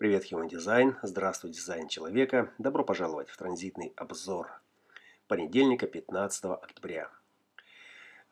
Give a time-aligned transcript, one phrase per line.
[0.00, 0.96] Привет, Human Design.
[1.02, 2.50] Здравствуй, дизайн человека.
[2.56, 4.48] Добро пожаловать в транзитный обзор
[5.28, 7.10] понедельника, 15 октября.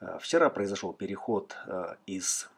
[0.01, 2.49] Э, вчера произошел переход э, из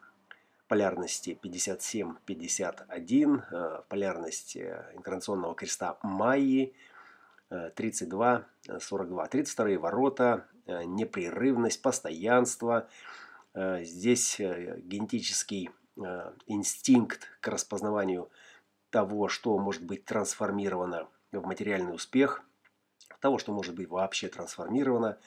[0.69, 6.73] полярности 57-51 в полярность инкарнационного креста Майи
[7.49, 8.45] 32-42.
[9.29, 12.87] 32 ворота, непрерывность, постоянство.
[13.53, 15.69] Здесь генетический
[16.47, 18.29] инстинкт к распознаванию
[18.91, 22.43] того, что может быть трансформировано в материальный успех,
[23.21, 25.17] того, что может быть вообще трансформировано.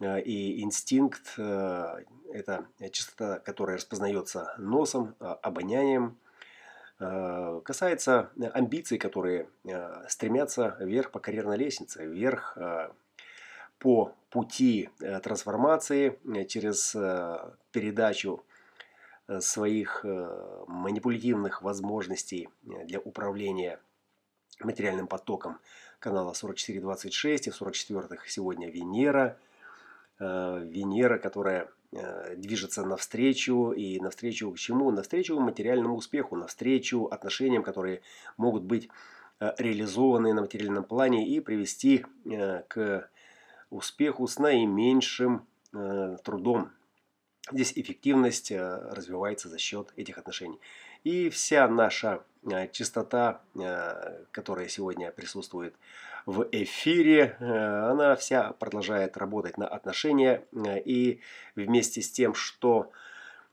[0.00, 1.96] Э, и инстинкт э,–
[2.32, 6.18] это частота, которая распознается носом, э, обонянием,
[7.64, 9.48] касается амбиций, которые
[10.08, 12.56] стремятся вверх по карьерной лестнице, вверх
[13.80, 16.16] по пути трансформации
[16.46, 16.92] через
[17.72, 18.44] передачу
[19.40, 23.80] своих э, манипулятивных возможностей э, для управления
[24.60, 25.58] материальным потоком
[25.98, 29.38] канала 4426 и в 44 сегодня Венера.
[30.20, 31.68] Венера, которая
[32.36, 34.92] движется навстречу и навстречу к чему?
[34.92, 38.00] Навстречу материальному успеху, навстречу отношениям, которые
[38.36, 38.88] могут быть
[39.40, 42.06] реализованы на материальном плане и привести
[42.68, 43.10] к
[43.70, 45.44] успеху с наименьшим
[46.22, 46.70] трудом,
[47.52, 50.58] Здесь эффективность э, развивается за счет этих отношений.
[51.02, 55.74] И вся наша э, чистота, э, которая сегодня присутствует
[56.24, 60.42] в эфире, она вся продолжает работать на отношения.
[60.86, 61.20] И
[61.54, 62.90] вместе с тем, что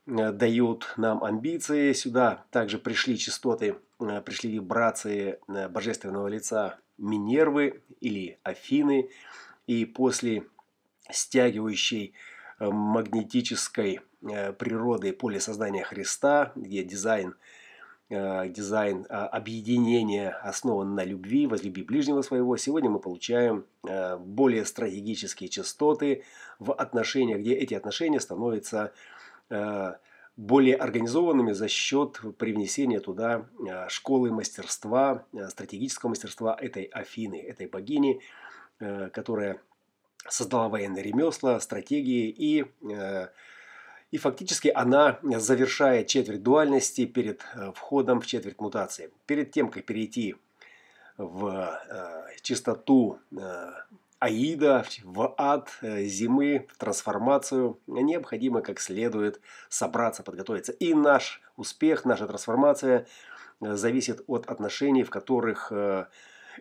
[0.06, 3.76] дают нам амбиции, сюда также пришли частоты,
[4.24, 9.10] пришли вибрации божественного лица Минервы или Афины.
[9.66, 10.44] И после
[11.10, 12.14] стягивающей
[12.70, 17.34] магнетической э, природы поле создания Христа, где дизайн,
[18.10, 22.56] э, дизайн объединения основан на любви, возлюби ближнего своего.
[22.56, 23.64] Сегодня мы получаем
[24.18, 26.24] более стратегические частоты
[26.58, 28.92] в отношениях, где эти отношения становятся
[30.36, 33.46] более организованными за счет привнесения туда
[33.88, 38.20] школы мастерства, стратегического мастерства этой Афины, этой богини,
[38.78, 39.60] которая
[40.28, 43.28] создала военные ремесла, стратегии и, э,
[44.10, 49.10] и фактически она завершает четверть дуальности перед э, входом в четверть мутации.
[49.26, 50.36] Перед тем, как перейти
[51.16, 53.18] в э, чистоту
[54.18, 60.72] Аида, в ад зимы, в трансформацию, необходимо как следует собраться, подготовиться.
[60.72, 63.06] И наш успех, наша трансформация
[63.60, 65.72] зависит от отношений, в которых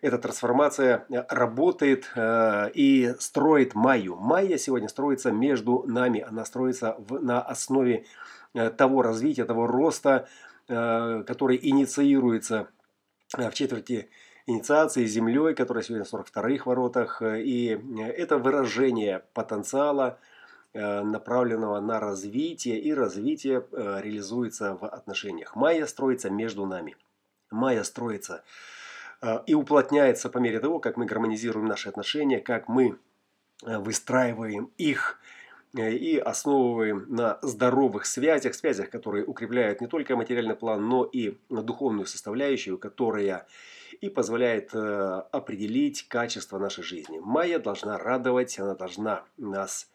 [0.02, 4.16] эта трансформация э, работает э, и строит Майю.
[4.16, 8.06] Майя сегодня строится между нами, она строится на основе
[8.54, 10.28] э, того развития, того роста,
[10.68, 12.70] который инициируется
[13.34, 14.10] в четверти
[14.46, 17.22] инициации землей, которая сегодня в 42-х воротах.
[17.22, 17.78] И
[18.16, 20.18] это выражение потенциала,
[20.74, 25.58] направленного на развитие, и развитие реализуется в отношениях.
[25.58, 26.96] Майя строится между нами.
[27.50, 28.44] Майя строится
[29.46, 32.98] и уплотняется по мере того, как мы гармонизируем наши отношения, как мы
[33.64, 35.20] э, выстраиваем их
[35.78, 41.38] э, и основываем на здоровых связях, связях, которые укрепляют не только материальный план, но и
[41.50, 43.46] духовную составляющую, которая
[44.00, 47.20] и позволяет определить качество нашей жизни.
[47.20, 49.92] Майя должна радовать, она должна нас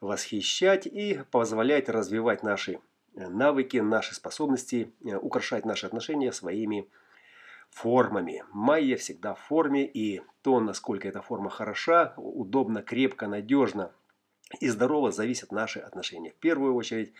[0.00, 2.78] восхищать и позволять развивать наши
[3.14, 6.88] навыки, наши способности, украшать наши отношения своими
[7.74, 8.44] формами.
[8.52, 13.90] Майя всегда в форме, и то, насколько эта форма хороша, удобно, крепко, надежно
[14.60, 16.30] и здорово, зависят наши отношения.
[16.30, 17.12] В первую очередь,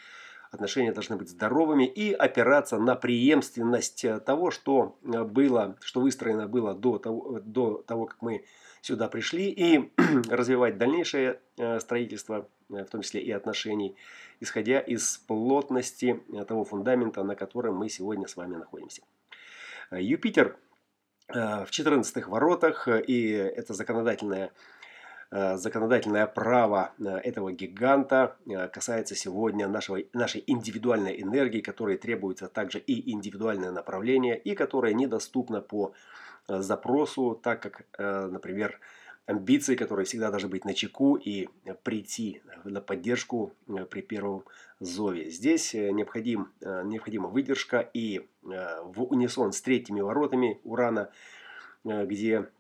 [0.53, 6.99] отношения должны быть здоровыми и опираться на преемственность того, что было, что выстроено было до
[6.99, 8.45] того, до того как мы
[8.81, 9.93] сюда пришли, и
[10.31, 13.97] развивать дальнейшее э, строительство, э, в том числе и отношений,
[14.39, 19.03] исходя из плотности того фундамента, на котором мы сегодня с вами находимся.
[19.91, 20.57] Э, Юпитер
[21.29, 24.53] э, в 14 воротах, э, и это законодательное,
[25.31, 28.37] законодательное право этого гиганта
[28.73, 35.61] касается сегодня нашего, нашей индивидуальной энергии, которой требуется также и индивидуальное направление, и которая недоступна
[35.61, 35.93] по
[36.47, 38.79] запросу, так как, например,
[39.27, 41.49] амбиции, которые всегда должны быть на чеку и
[41.83, 44.45] прийти на поддержку э, при первом
[44.81, 45.31] зове.
[45.31, 51.11] Здесь э, необходим, э, необходима выдержка и в унисон с третьими воротами Урана,
[51.83, 52.51] где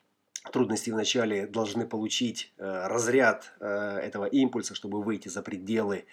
[0.50, 6.06] трудности вначале должны получить разряд этого импульса, чтобы выйти за пределы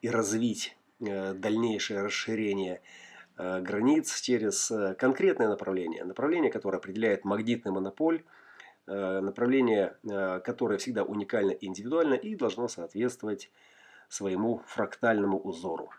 [0.00, 2.82] и развить дальнейшее расширение
[3.36, 6.04] границ, через конкретное направление.
[6.04, 8.22] Направление, которое определяет магнитный монополь,
[8.86, 9.96] направление,
[10.44, 13.50] которое всегда уникально и индивидуально и должно соответствовать
[14.08, 15.90] своему фрактальному узору.